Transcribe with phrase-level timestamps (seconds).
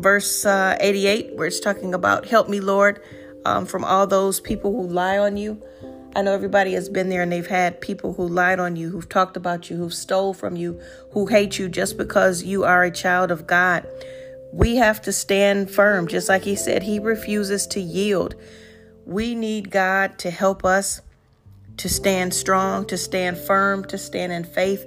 [0.00, 3.00] Verse uh, 88, where it's talking about, Help me, Lord,
[3.44, 5.62] um, from all those people who lie on you.
[6.16, 9.08] I know everybody has been there and they've had people who lied on you, who've
[9.08, 10.80] talked about you, who've stole from you,
[11.12, 13.86] who hate you just because you are a child of God.
[14.52, 18.34] We have to stand firm, just like he said, he refuses to yield.
[19.04, 21.02] We need God to help us
[21.76, 24.84] to stand strong, to stand firm, to stand in faith,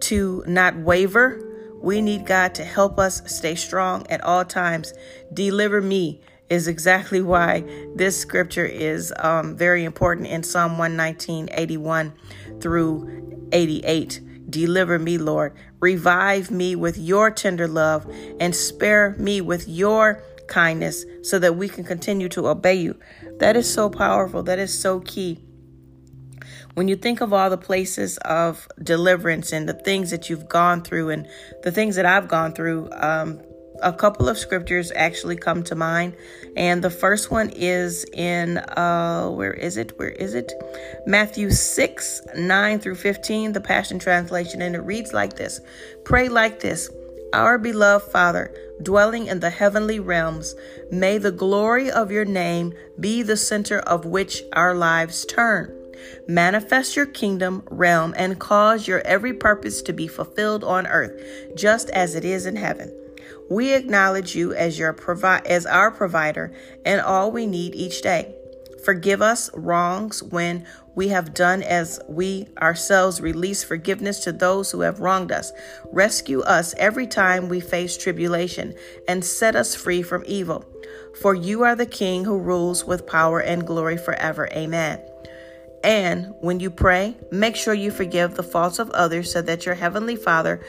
[0.00, 1.40] to not waver.
[1.80, 4.92] We need God to help us stay strong at all times.
[5.32, 12.12] Deliver me is exactly why this scripture is um, very important in Psalm 119, 81
[12.60, 14.20] through 88.
[14.50, 15.54] Deliver me, Lord.
[15.80, 21.68] Revive me with your tender love and spare me with your kindness so that we
[21.68, 22.98] can continue to obey you.
[23.38, 24.42] That is so powerful.
[24.42, 25.42] That is so key.
[26.74, 30.82] When you think of all the places of deliverance and the things that you've gone
[30.82, 31.28] through and
[31.62, 33.40] the things that I've gone through, um,
[33.84, 36.14] a couple of scriptures actually come to mind.
[36.56, 39.96] And the first one is in, uh, where is it?
[39.98, 40.52] Where is it?
[41.06, 44.62] Matthew 6, 9 through 15, the Passion Translation.
[44.62, 45.60] And it reads like this
[46.04, 46.90] Pray like this
[47.32, 48.52] Our beloved Father,
[48.82, 50.56] dwelling in the heavenly realms,
[50.90, 55.78] may the glory of your name be the center of which our lives turn.
[56.26, 61.12] Manifest your kingdom realm and cause your every purpose to be fulfilled on earth,
[61.54, 63.03] just as it is in heaven.
[63.50, 66.52] We acknowledge you as your provi- as our provider
[66.84, 68.34] and all we need each day.
[68.84, 74.82] Forgive us wrongs when we have done as we ourselves release forgiveness to those who
[74.82, 75.52] have wronged us.
[75.90, 78.74] Rescue us every time we face tribulation
[79.08, 80.64] and set us free from evil.
[81.20, 84.48] For you are the King who rules with power and glory forever.
[84.52, 85.00] Amen.
[85.82, 89.74] And when you pray, make sure you forgive the faults of others so that your
[89.74, 90.64] heavenly Father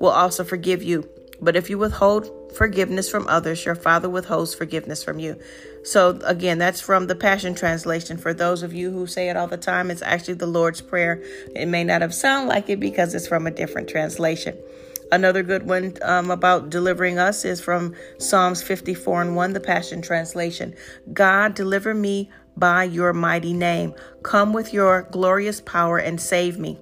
[0.00, 1.08] will also forgive you.
[1.42, 5.38] But if you withhold forgiveness from others, your Father withholds forgiveness from you.
[5.84, 8.18] So, again, that's from the Passion Translation.
[8.18, 11.22] For those of you who say it all the time, it's actually the Lord's Prayer.
[11.54, 14.56] It may not have sound like it because it's from a different translation.
[15.12, 20.02] Another good one um, about delivering us is from Psalms 54 and 1, the Passion
[20.02, 20.74] Translation.
[21.12, 23.94] God, deliver me by your mighty name.
[24.22, 26.78] Come with your glorious power and save me.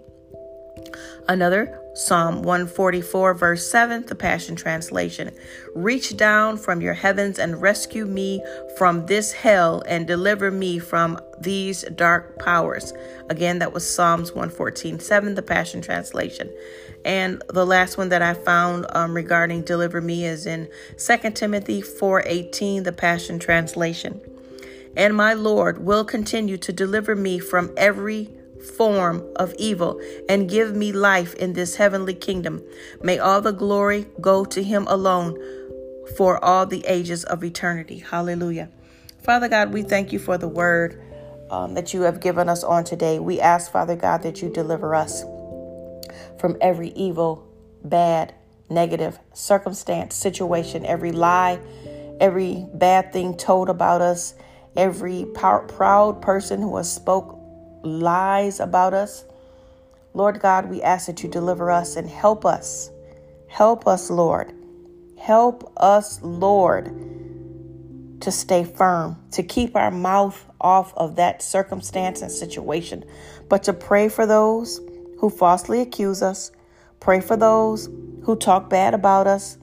[1.29, 5.35] Another Psalm 144, verse 7, the Passion Translation.
[5.75, 8.41] Reach down from your heavens and rescue me
[8.77, 12.93] from this hell and deliver me from these dark powers.
[13.29, 16.49] Again, that was Psalms 114, 7, the Passion Translation.
[17.05, 20.69] And the last one that I found um, regarding deliver me is in
[20.99, 24.21] 2 Timothy 4:18, the Passion Translation.
[24.97, 28.38] And my Lord will continue to deliver me from every
[28.77, 32.63] form of evil and give me life in this heavenly kingdom.
[33.03, 35.39] May all the glory go to him alone
[36.17, 37.99] for all the ages of eternity.
[37.99, 38.71] Hallelujah.
[39.23, 41.03] Father God, we thank you for the word
[41.51, 43.19] um, that you have given us on today.
[43.19, 45.23] We ask, Father God, that you deliver us
[46.39, 47.47] from every evil,
[47.85, 48.35] bad,
[48.71, 51.59] negative circumstance, situation, every lie,
[52.21, 54.35] every bad thing told about us,
[54.77, 57.38] every proud person who has spoke
[57.83, 59.25] lies about us.
[60.15, 62.91] Lord God, we ask that you deliver us and help us.
[63.47, 64.53] Help us, Lord.
[65.19, 66.87] Help us, Lord,
[68.21, 73.05] to stay firm, to keep our mouth off of that circumstance and situation,
[73.49, 74.81] but to pray for those
[75.19, 76.51] who falsely accuse us,
[77.01, 77.89] pray for those
[78.23, 79.59] who talk bad about us,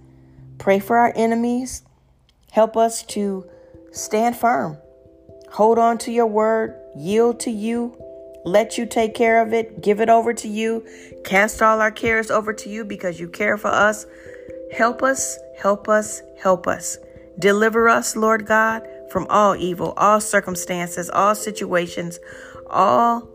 [0.57, 1.83] pray for our enemies.
[2.51, 3.45] Help us to
[3.91, 4.77] stand firm,
[5.51, 7.97] hold on to your word, yield to you,
[8.45, 10.86] let you take care of it, give it over to you,
[11.24, 14.06] cast all our cares over to you because you care for us.
[14.71, 16.97] Help us, help us, help us.
[17.39, 22.19] Deliver us, Lord God, from all evil, all circumstances, all situations,
[22.69, 23.27] all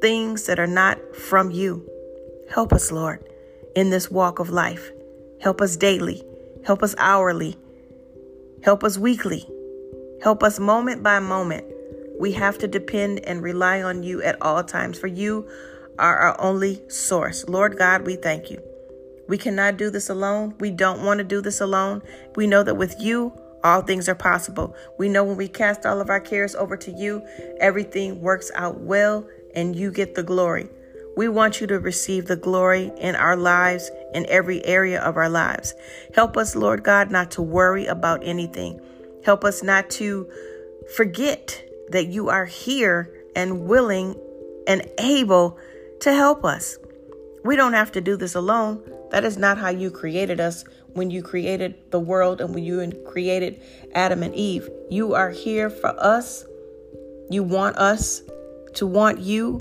[0.00, 1.86] things that are not from you.
[2.50, 3.22] Help us, Lord,
[3.76, 4.90] in this walk of life.
[5.40, 6.24] Help us daily.
[6.64, 7.56] Help us hourly.
[8.64, 9.46] Help us weekly.
[10.22, 11.64] Help us moment by moment.
[12.20, 15.48] We have to depend and rely on you at all times, for you
[15.98, 17.48] are our only source.
[17.48, 18.62] Lord God, we thank you.
[19.26, 20.54] We cannot do this alone.
[20.60, 22.02] We don't want to do this alone.
[22.36, 23.32] We know that with you,
[23.64, 24.76] all things are possible.
[24.98, 27.26] We know when we cast all of our cares over to you,
[27.58, 30.68] everything works out well and you get the glory.
[31.16, 35.30] We want you to receive the glory in our lives, in every area of our
[35.30, 35.72] lives.
[36.14, 38.78] Help us, Lord God, not to worry about anything.
[39.24, 40.30] Help us not to
[40.94, 44.16] forget that you are here and willing
[44.66, 45.58] and able
[46.00, 46.78] to help us.
[47.44, 48.82] We don't have to do this alone.
[49.10, 52.90] That is not how you created us when you created the world and when you
[53.06, 53.62] created
[53.94, 54.68] Adam and Eve.
[54.90, 56.44] You are here for us.
[57.30, 58.22] You want us
[58.74, 59.60] to want you.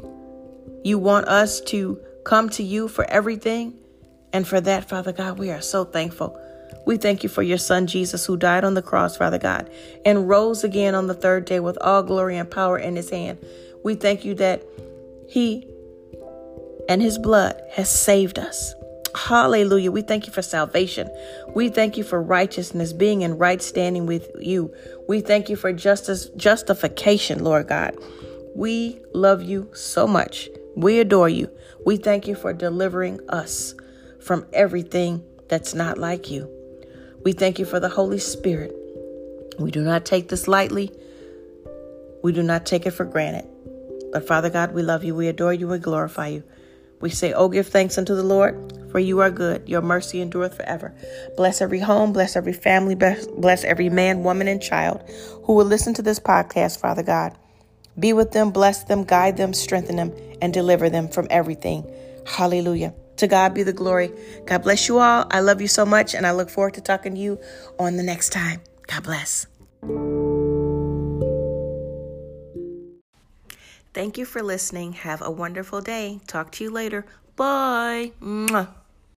[0.83, 3.75] You want us to come to you for everything.
[4.33, 6.39] And for that, Father God, we are so thankful.
[6.89, 9.69] We thank you for your Son, Jesus, who died on the cross, Father God,
[10.05, 13.37] and rose again on the third day with all glory and power in his hand.
[13.83, 14.63] We thank you that
[15.27, 15.67] he
[16.89, 18.73] and his blood has saved us.
[19.13, 19.91] Hallelujah.
[19.91, 21.07] We thank you for salvation.
[21.53, 24.73] We thank you for righteousness, being in right standing with you.
[25.07, 27.95] We thank you for justice, justification, Lord God.
[28.55, 30.49] We love you so much.
[30.75, 31.51] We adore you.
[31.85, 33.75] We thank you for delivering us
[34.19, 36.58] from everything that's not like you.
[37.23, 38.73] We thank you for the Holy Spirit.
[39.59, 40.91] We do not take this lightly.
[42.23, 43.45] We do not take it for granted.
[44.13, 45.15] But Father God, we love you.
[45.15, 45.67] We adore you.
[45.67, 46.43] We glorify you.
[47.01, 49.67] We say, Oh, give thanks unto the Lord, for you are good.
[49.67, 50.93] Your mercy endureth forever.
[51.35, 55.03] Bless every home, bless every family, bless every man, woman, and child
[55.43, 57.37] who will listen to this podcast, Father God.
[57.97, 61.89] Be with them, bless them, guide them, strengthen them, and deliver them from everything.
[62.25, 62.93] Hallelujah.
[63.19, 64.11] To God be the glory.
[64.45, 65.27] God bless you all.
[65.29, 67.37] I love you so much, and I look forward to talking to you
[67.77, 68.61] on the next time.
[68.87, 69.45] God bless.
[73.93, 74.93] Thank you for listening.
[74.93, 76.21] Have a wonderful day.
[76.27, 77.05] Talk to you later.
[77.35, 78.13] Bye.
[78.21, 78.69] Mwah.